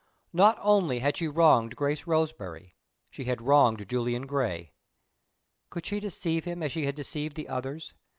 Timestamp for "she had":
3.11-3.39, 6.71-6.95